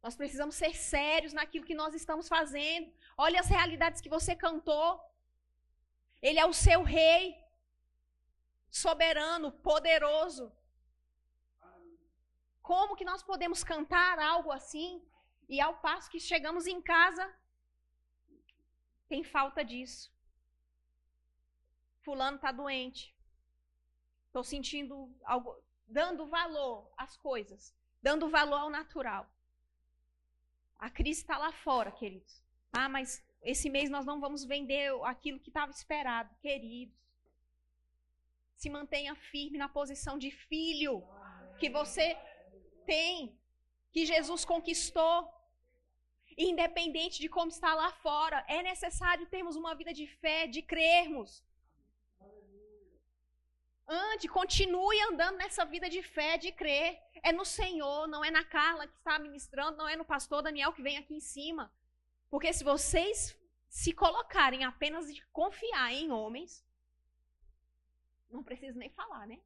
[0.02, 2.89] Nós precisamos ser sérios naquilo que nós estamos fazendo.
[3.17, 4.89] Olha as realidades que você cantou.
[6.21, 7.36] Ele é o seu rei,
[8.71, 10.45] soberano, poderoso.
[12.62, 15.06] Como que nós podemos cantar algo assim
[15.49, 17.30] e ao passo que chegamos em casa
[19.10, 20.10] tem falta disso?
[22.06, 23.18] Fulano está doente.
[24.39, 25.54] Estou sentindo algo,
[25.86, 29.30] dando valor às coisas, dando valor ao natural.
[30.78, 32.41] A crise está lá fora, queridos.
[32.71, 36.95] Ah, mas esse mês nós não vamos vender aquilo que estava esperado, queridos.
[38.56, 41.04] Se mantenha firme na posição de filho
[41.60, 42.17] que você
[42.86, 43.38] tem,
[43.91, 45.30] que Jesus conquistou.
[46.38, 51.43] Independente de como está lá fora, é necessário termos uma vida de fé, de crermos.
[53.91, 57.02] Ande, continue andando nessa vida de fé, de crer.
[57.23, 60.71] É no Senhor, não é na Carla que está ministrando, não é no pastor Daniel
[60.71, 61.73] que vem aqui em cima.
[62.30, 63.36] Porque se vocês
[63.67, 66.63] se colocarem apenas de confiar em homens,
[68.30, 69.39] não preciso nem falar, né?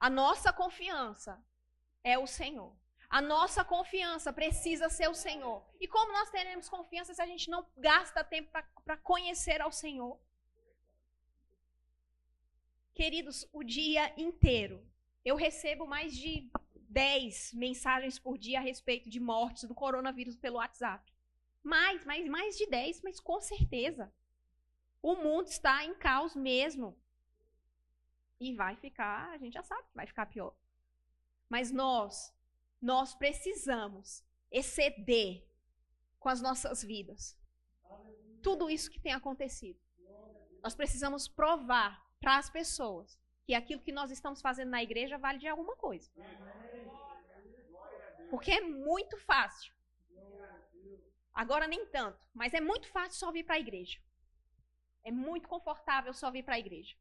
[0.00, 1.40] A nossa confiança
[2.02, 2.76] é o Senhor.
[3.08, 5.64] A nossa confiança precisa ser o Senhor.
[5.80, 8.50] E como nós teremos confiança se a gente não gasta tempo
[8.84, 10.20] para conhecer ao Senhor?
[12.98, 14.84] Queridos, o dia inteiro.
[15.24, 16.50] Eu recebo mais de
[16.90, 21.14] 10 mensagens por dia a respeito de mortes do coronavírus pelo WhatsApp.
[21.62, 24.12] Mais, mais, mais de 10, mas com certeza.
[25.00, 27.00] O mundo está em caos mesmo.
[28.40, 30.56] E vai ficar, a gente já sabe que vai ficar pior.
[31.48, 32.34] Mas nós,
[32.82, 35.46] nós precisamos exceder
[36.18, 37.38] com as nossas vidas.
[38.42, 39.78] Tudo isso que tem acontecido.
[40.60, 45.38] Nós precisamos provar para as pessoas que aquilo que nós estamos fazendo na igreja vale
[45.38, 46.10] de alguma coisa.
[48.30, 49.72] Porque é muito fácil.
[51.32, 53.98] Agora nem tanto, mas é muito fácil só vir para a igreja.
[55.04, 56.96] É muito confortável só vir para a igreja.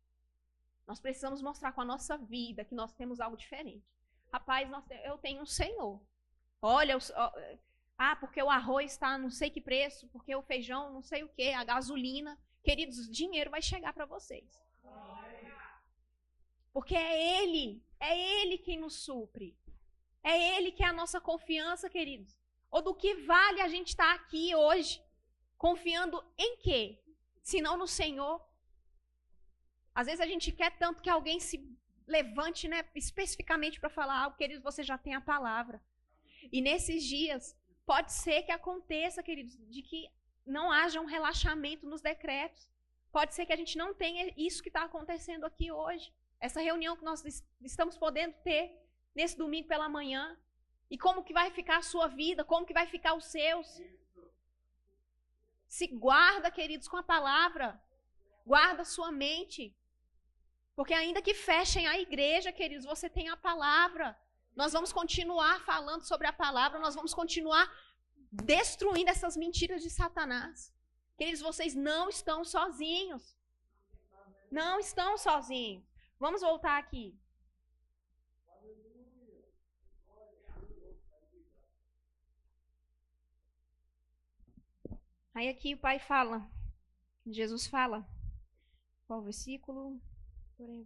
[0.86, 3.84] Nós precisamos mostrar com a nossa vida que nós temos algo diferente.
[4.32, 6.01] Rapaz, nós, eu tenho um Senhor.
[6.62, 6.99] Olha, eu,
[7.97, 11.30] ah, porque o arroz está não sei que preço, porque o feijão não sei o
[11.30, 12.39] que, a gasolina.
[12.63, 14.58] Queridos, dinheiro vai chegar para vocês.
[16.73, 19.57] Porque é Ele, é Ele quem nos supre.
[20.23, 22.38] É Ele que é a nossa confiança, queridos.
[22.69, 25.01] Ou do que vale a gente estar aqui hoje,
[25.57, 27.01] confiando em quê?
[27.41, 28.45] Se não no Senhor.
[29.95, 31.57] Às vezes a gente quer tanto que alguém se
[32.05, 35.81] levante, né, especificamente para falar algo, queridos, você já tem a palavra.
[36.51, 40.07] E nesses dias, pode ser que aconteça, queridos, de que
[40.45, 42.69] não haja um relaxamento nos decretos.
[43.11, 46.13] Pode ser que a gente não tenha isso que está acontecendo aqui hoje.
[46.39, 47.23] Essa reunião que nós
[47.61, 48.77] estamos podendo ter
[49.15, 50.37] nesse domingo pela manhã.
[50.89, 52.43] E como que vai ficar a sua vida?
[52.43, 53.81] Como que vai ficar os seus?
[55.67, 57.81] Se guarda, queridos, com a palavra.
[58.45, 59.75] Guarda a sua mente.
[60.75, 64.15] Porque ainda que fechem a igreja, queridos, você tem a palavra.
[64.55, 67.71] Nós vamos continuar falando sobre a palavra, nós vamos continuar
[68.31, 70.73] destruindo essas mentiras de Satanás.
[71.17, 73.36] Queridos, vocês não estão sozinhos.
[74.51, 75.84] Não estão sozinhos.
[76.19, 77.17] Vamos voltar aqui.
[85.34, 86.49] Aí aqui o pai fala,
[87.23, 88.08] Jesus fala,
[89.06, 90.01] qual versículo?
[90.58, 90.84] Porém,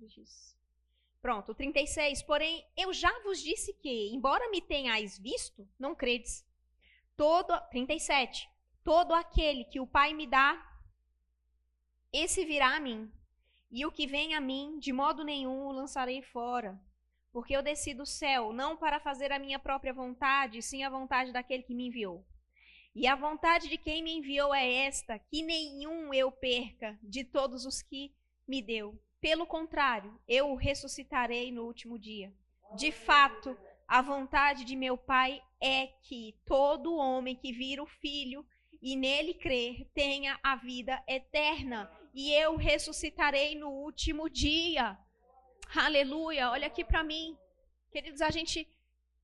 [1.21, 2.23] Pronto, 36.
[2.23, 6.45] Porém, eu já vos disse que, embora me tenhais visto, não credes.
[7.15, 8.49] Todo, 37.
[8.83, 10.59] Todo aquele que o Pai me dá,
[12.11, 13.11] esse virá a mim.
[13.71, 16.79] E o que vem a mim, de modo nenhum o lançarei fora.
[17.31, 21.31] Porque eu desci do céu, não para fazer a minha própria vontade, sim a vontade
[21.31, 22.25] daquele que me enviou.
[22.93, 27.65] E a vontade de quem me enviou é esta: que nenhum eu perca de todos
[27.65, 28.13] os que
[28.45, 29.01] me deu.
[29.21, 32.33] Pelo contrário, eu o ressuscitarei no último dia.
[32.75, 38.45] De fato, a vontade de meu Pai é que todo homem que vira o Filho
[38.81, 41.89] e nele crer tenha a vida eterna.
[42.13, 44.97] E eu ressuscitarei no último dia.
[45.75, 46.49] Aleluia.
[46.49, 47.37] Olha aqui para mim.
[47.91, 48.67] Queridos, a gente,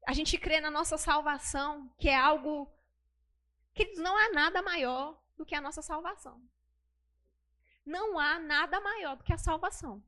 [0.06, 2.72] a gente crê na nossa salvação, que é algo.
[3.74, 6.42] Queridos, não há nada maior do que a nossa salvação.
[7.86, 10.04] Não há nada maior do que a salvação.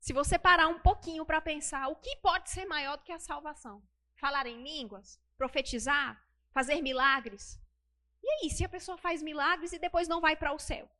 [0.00, 3.18] Se você parar um pouquinho para pensar, o que pode ser maior do que a
[3.18, 3.82] salvação?
[4.16, 5.20] Falar em línguas?
[5.36, 6.27] Profetizar?
[6.58, 7.56] Fazer milagres?
[8.20, 10.90] E aí, se a pessoa faz milagres e depois não vai para o céu?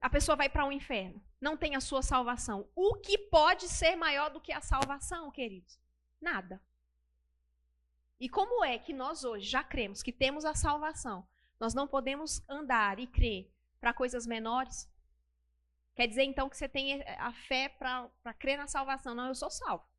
[0.00, 2.66] A pessoa vai para o inferno, não tem a sua salvação.
[2.74, 5.78] O que pode ser maior do que a salvação, queridos?
[6.18, 6.58] Nada.
[8.18, 12.42] E como é que nós hoje já cremos que temos a salvação, nós não podemos
[12.48, 14.90] andar e crer para coisas menores.
[15.94, 19.14] Quer dizer, então, que você tem a fé para crer na salvação.
[19.14, 19.89] Não, eu sou salvo.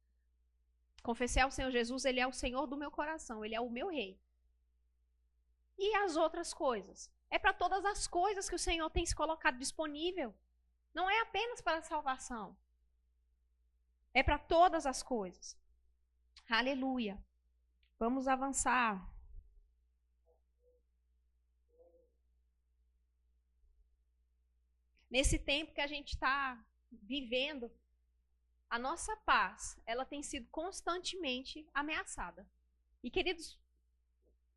[1.01, 3.89] Confessei ao Senhor Jesus, Ele é o Senhor do meu coração, Ele é o meu
[3.89, 4.19] rei.
[5.77, 7.11] E as outras coisas?
[7.29, 10.33] É para todas as coisas que o Senhor tem se colocado disponível.
[10.93, 12.55] Não é apenas para a salvação.
[14.13, 15.57] É para todas as coisas.
[16.49, 17.17] Aleluia.
[17.97, 19.11] Vamos avançar.
[25.11, 26.57] nesse tempo que a gente está
[26.89, 27.69] vivendo,
[28.71, 32.49] a nossa paz, ela tem sido constantemente ameaçada.
[33.03, 33.59] E queridos,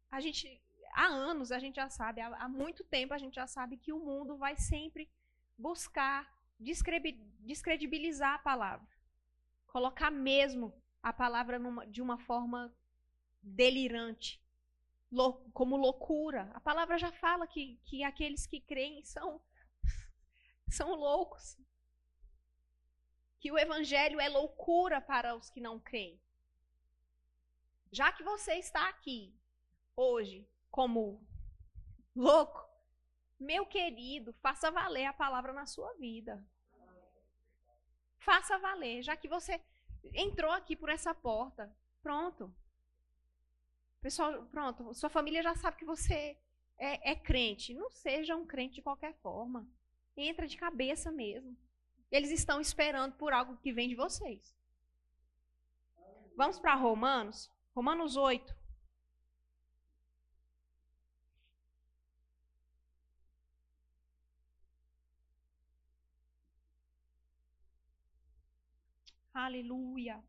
[0.09, 3.49] a gente há anos a gente já sabe, há, há muito tempo a gente já
[3.49, 5.11] sabe que o mundo vai sempre
[5.59, 6.33] buscar
[7.41, 8.87] descredibilizar a palavra.
[9.67, 10.73] Colocar mesmo
[11.03, 12.73] a palavra numa, de uma forma
[13.43, 14.41] delirante,
[15.53, 16.53] como loucura.
[16.55, 19.43] A palavra já fala que, que aqueles que creem são
[20.71, 21.59] são loucos.
[23.45, 26.19] Que o evangelho é loucura para os que não creem.
[27.93, 29.39] Já que você está aqui
[29.95, 31.23] hoje como
[32.17, 32.67] louco,
[33.39, 36.43] meu querido, faça valer a palavra na sua vida.
[38.17, 39.63] Faça valer, já que você
[40.15, 41.71] entrou aqui por essa porta.
[42.03, 42.51] Pronto.
[44.01, 46.41] Pessoal, pronto, sua família já sabe que você
[46.79, 47.75] é, é crente.
[47.75, 49.69] Não seja um crente de qualquer forma
[50.17, 51.55] entra de cabeça mesmo.
[52.17, 54.55] Eles estão esperando por algo que vem de vocês.
[56.37, 58.55] Vamos para Romanos, Romanos 8.
[69.35, 70.23] Aleluia.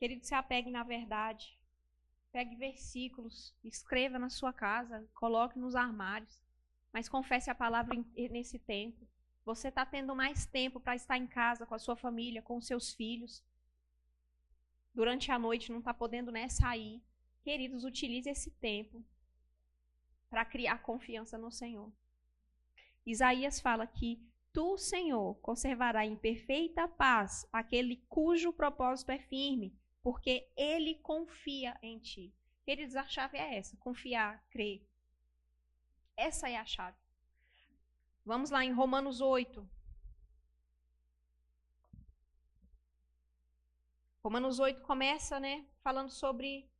[0.00, 1.59] Querido, se apegue na verdade.
[2.32, 6.40] Pegue versículos, escreva na sua casa, coloque nos armários,
[6.92, 7.96] mas confesse a palavra
[8.30, 9.06] nesse tempo.
[9.44, 12.66] Você está tendo mais tempo para estar em casa com a sua família, com os
[12.66, 13.42] seus filhos.
[14.94, 17.02] Durante a noite não está podendo né, sair.
[17.42, 19.04] Queridos, utilize esse tempo
[20.28, 21.92] para criar confiança no Senhor.
[23.04, 30.50] Isaías fala que tu, Senhor, conservará em perfeita paz aquele cujo propósito é firme, porque
[30.56, 32.34] ele confia em ti.
[32.64, 34.86] Queridos, a chave é essa: confiar, crer.
[36.16, 36.98] Essa é a chave.
[38.24, 39.68] Vamos lá em Romanos 8.
[44.22, 46.70] Romanos 8 começa, né, falando sobre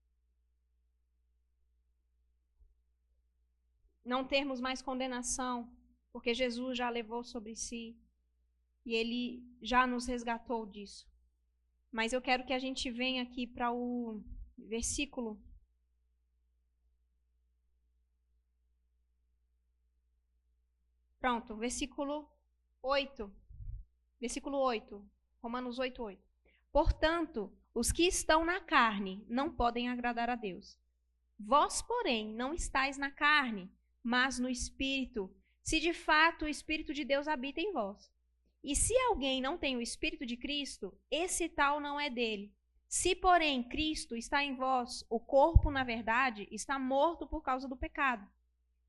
[4.05, 5.75] não termos mais condenação,
[6.13, 7.99] porque Jesus já levou sobre si
[8.85, 11.09] e ele já nos resgatou disso.
[11.91, 14.23] Mas eu quero que a gente venha aqui para o
[14.57, 15.43] versículo.
[21.19, 22.31] Pronto, versículo
[22.83, 23.31] 8.
[24.21, 25.11] Versículo 8.
[25.43, 26.23] Romanos 8, 8.
[26.73, 30.79] Portanto, os que estão na carne não podem agradar a Deus.
[31.39, 33.71] Vós, porém, não estáis na carne,
[34.03, 38.11] mas no Espírito, se de fato o Espírito de Deus habita em vós.
[38.63, 42.53] E se alguém não tem o Espírito de Cristo, esse tal não é dele.
[42.89, 47.77] Se, porém, Cristo está em vós, o corpo, na verdade, está morto por causa do
[47.77, 48.29] pecado,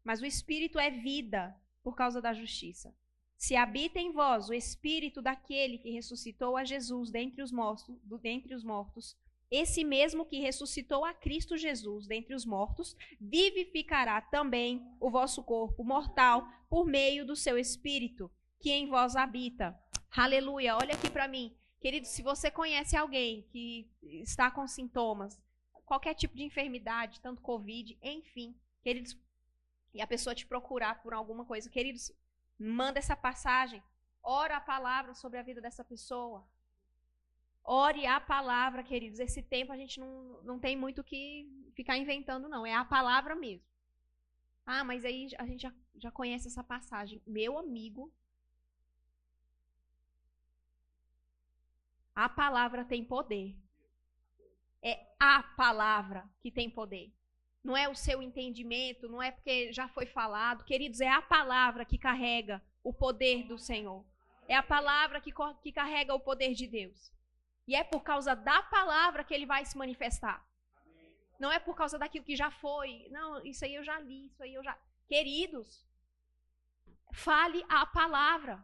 [0.03, 2.93] mas o espírito é vida por causa da justiça.
[3.38, 8.55] Se habita em vós o espírito daquele que ressuscitou a Jesus dentre os mortos, dentre
[8.55, 9.15] os mortos
[9.51, 15.84] esse mesmo que ressuscitou a Cristo Jesus dentre os mortos, vivificará também o vosso corpo
[15.84, 18.32] mortal por meio do seu espírito,
[18.62, 19.78] que em vós habita.
[20.16, 20.76] Aleluia.
[20.78, 21.55] Olha aqui para mim.
[21.80, 25.41] Querido, se você conhece alguém que está com sintomas,
[25.86, 29.18] qualquer tipo de enfermidade, tanto Covid, enfim, queridos,
[29.93, 32.12] e a pessoa te procurar por alguma coisa, queridos,
[32.57, 33.82] manda essa passagem,
[34.22, 36.47] ora a palavra sobre a vida dessa pessoa,
[37.64, 39.20] Ore a palavra, queridos.
[39.20, 42.66] Esse tempo a gente não, não tem muito que ficar inventando, não.
[42.66, 43.66] É a palavra mesmo.
[44.66, 47.22] Ah, mas aí a gente já, já conhece essa passagem.
[47.26, 48.12] Meu amigo,
[52.16, 53.55] a palavra tem poder.
[54.84, 57.14] É a palavra que tem poder.
[57.64, 60.66] Não é o seu entendimento, não é porque já foi falado.
[60.66, 64.03] Queridos, é a palavra que carrega o poder do Senhor.
[64.47, 65.32] É a palavra que,
[65.62, 67.12] que carrega o poder de Deus.
[67.68, 70.45] E é por causa da palavra que ele vai se manifestar.
[71.39, 73.07] Não é por causa daquilo que já foi.
[73.09, 74.78] Não, isso aí eu já li, isso aí eu já.
[75.07, 75.86] Queridos,
[77.14, 78.64] fale a palavra.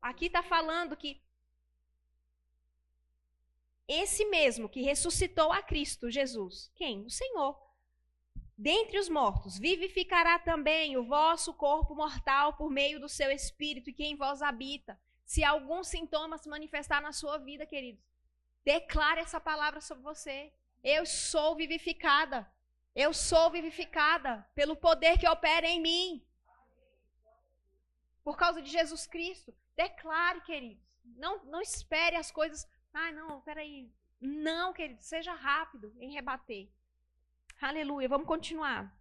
[0.00, 1.20] Aqui está falando que
[3.88, 7.06] esse mesmo que ressuscitou a Cristo Jesus, quem?
[7.06, 7.58] O Senhor.
[8.56, 14.04] Dentre os mortos, vivificará também o vosso corpo mortal por meio do seu espírito que
[14.04, 18.02] em vós habita se algum sintoma se manifestar na sua vida, queridos,
[18.64, 20.50] declare essa palavra sobre você.
[20.82, 22.50] Eu sou vivificada.
[22.94, 26.26] Eu sou vivificada pelo poder que opera em mim.
[28.24, 29.54] Por causa de Jesus Cristo.
[29.76, 30.82] Declare, queridos.
[31.04, 32.66] Não, não espere as coisas.
[33.00, 33.88] Ai, não, peraí.
[34.20, 36.68] Não, querido, seja rápido em rebater.
[37.60, 38.08] Aleluia.
[38.08, 38.92] Vamos continuar.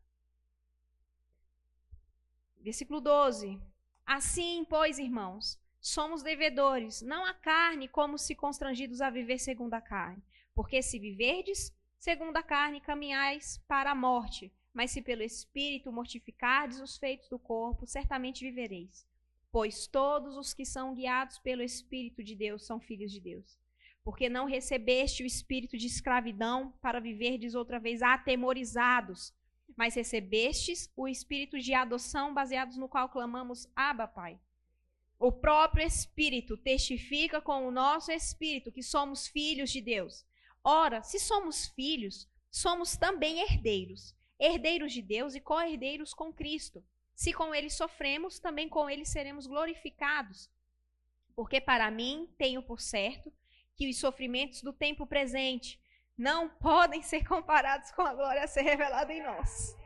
[2.60, 3.60] Versículo 12.
[4.06, 9.82] Assim, pois, irmãos, somos devedores, não à carne, como se constrangidos a viver segundo a
[9.82, 10.22] carne.
[10.54, 14.54] Porque se viverdes segundo a carne, caminhais para a morte.
[14.72, 19.08] Mas se pelo Espírito mortificardes os feitos do corpo, certamente vivereis.
[19.52, 23.58] Pois todos os que são guiados pelo Espírito de Deus são filhos de Deus.
[24.08, 29.34] Porque não recebeste o espírito de escravidão para viverdes outra vez atemorizados,
[29.76, 34.40] mas recebestes o espírito de adoção baseados no qual clamamos: Abba, Pai.
[35.20, 40.26] O próprio Espírito testifica com o nosso espírito que somos filhos de Deus.
[40.64, 46.82] Ora, se somos filhos, somos também herdeiros, herdeiros de Deus e co-herdeiros com Cristo.
[47.14, 50.50] Se com ele sofremos, também com ele seremos glorificados.
[51.36, 53.34] Porque para mim tenho por certo
[53.78, 55.80] que os sofrimentos do tempo presente
[56.18, 59.78] não podem ser comparados com a glória a ser revelada em nós.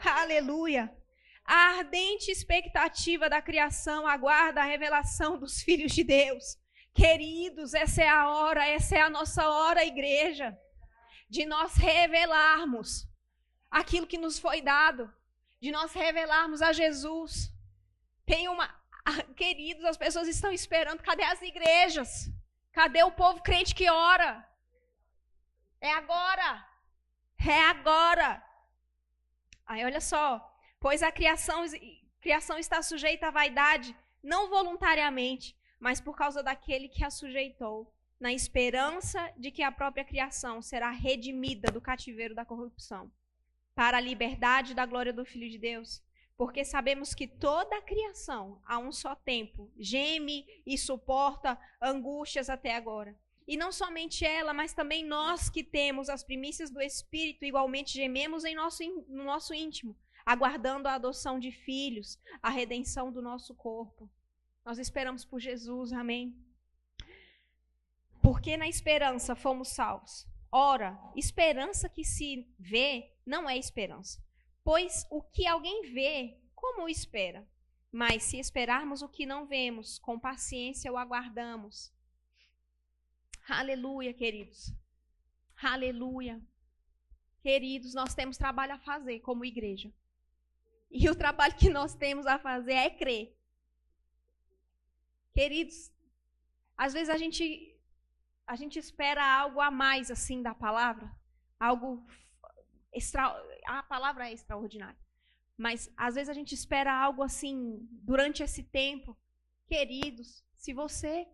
[0.00, 0.96] Aleluia!
[1.44, 6.56] A ardente expectativa da criação aguarda a revelação dos filhos de Deus.
[6.94, 10.56] Queridos, essa é a hora, essa é a nossa hora, igreja,
[11.28, 13.08] de nós revelarmos
[13.68, 15.12] aquilo que nos foi dado,
[15.60, 17.52] de nós revelarmos a Jesus.
[18.24, 18.72] Tem uma.
[19.36, 21.02] Queridos, as pessoas estão esperando.
[21.02, 22.30] Cadê as igrejas?
[22.72, 24.46] Cadê o povo crente que ora?
[25.80, 26.66] É agora.
[27.38, 28.42] É agora.
[29.66, 30.24] Aí olha só,
[30.78, 31.64] pois a criação,
[32.20, 38.32] criação está sujeita à vaidade, não voluntariamente, mas por causa daquele que a sujeitou, na
[38.32, 43.10] esperança de que a própria criação será redimida do cativeiro da corrupção,
[43.74, 46.02] para a liberdade da glória do Filho de Deus.
[46.40, 52.74] Porque sabemos que toda a criação, a um só tempo, geme e suporta angústias até
[52.74, 53.14] agora.
[53.46, 58.46] E não somente ela, mas também nós que temos as primícias do Espírito, igualmente gememos
[58.46, 64.10] em nosso, no nosso íntimo, aguardando a adoção de filhos, a redenção do nosso corpo.
[64.64, 66.34] Nós esperamos por Jesus, amém?
[68.22, 70.26] Porque na esperança fomos salvos.
[70.50, 74.24] Ora, esperança que se vê não é esperança.
[74.70, 77.44] Pois o que alguém vê, como espera?
[77.90, 81.92] Mas se esperarmos o que não vemos, com paciência o aguardamos.
[83.48, 84.72] Aleluia, queridos.
[85.60, 86.40] Aleluia.
[87.42, 89.92] Queridos, nós temos trabalho a fazer como igreja.
[90.88, 93.36] E o trabalho que nós temos a fazer é crer.
[95.34, 95.90] Queridos,
[96.76, 97.76] às vezes a gente
[98.46, 101.10] a gente espera algo a mais assim da palavra,
[101.58, 102.06] algo
[102.92, 103.24] extra,
[103.66, 104.98] a palavra é extraordinária.
[105.56, 109.16] Mas às vezes a gente espera algo assim durante esse tempo.
[109.66, 111.28] Queridos, se você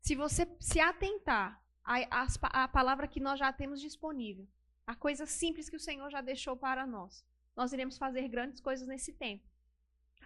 [0.00, 2.26] se você se atentar à,
[2.64, 4.46] à palavra que nós já temos disponível,
[4.86, 7.24] a coisa simples que o Senhor já deixou para nós,
[7.56, 9.48] nós iremos fazer grandes coisas nesse tempo.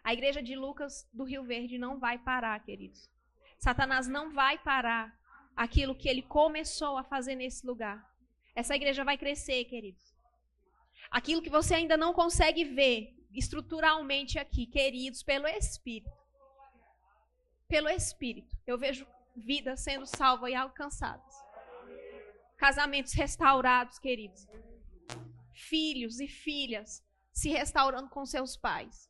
[0.02, 3.08] A igreja de Lucas do Rio Verde não vai parar, queridos.
[3.58, 5.16] Satanás não vai parar
[5.54, 8.04] aquilo que ele começou a fazer nesse lugar.
[8.54, 10.14] Essa igreja vai crescer, queridos.
[11.10, 16.16] Aquilo que você ainda não consegue ver estruturalmente aqui, queridos, pelo Espírito.
[17.66, 18.56] Pelo Espírito.
[18.66, 19.06] Eu vejo
[19.36, 21.34] vidas sendo salvas e alcançadas.
[22.56, 24.46] Casamentos restaurados, queridos.
[25.52, 29.07] Filhos e filhas se restaurando com seus pais